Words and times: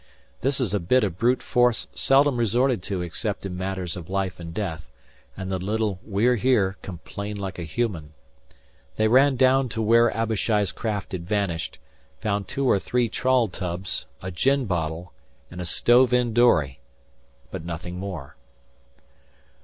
This 0.41 0.59
is 0.59 0.73
a 0.73 0.79
bit 0.79 1.03
of 1.03 1.19
brute 1.19 1.43
force 1.43 1.85
seldom 1.93 2.37
resorted 2.37 2.81
to 2.81 3.03
except 3.03 3.45
in 3.45 3.55
matters 3.55 3.95
of 3.95 4.09
life 4.09 4.39
and 4.39 4.51
death, 4.51 4.91
and 5.37 5.51
the 5.51 5.59
little 5.59 5.99
We're 6.03 6.37
Here 6.37 6.75
complained 6.81 7.37
like 7.37 7.59
a 7.59 7.63
human. 7.63 8.13
They 8.95 9.07
ran 9.07 9.35
down 9.35 9.69
to 9.69 9.81
where 9.83 10.09
Abishai's 10.11 10.71
craft 10.71 11.11
had 11.11 11.27
vanished; 11.27 11.77
found 12.19 12.47
two 12.47 12.65
or 12.67 12.79
three 12.79 13.09
trawl 13.09 13.47
tubs, 13.47 14.07
a 14.23 14.31
gin 14.31 14.65
bottle, 14.65 15.13
and 15.51 15.61
a 15.61 15.65
stove 15.65 16.13
in 16.13 16.33
dory, 16.33 16.79
but 17.51 17.63
nothing 17.63 17.99
more. 17.99 18.35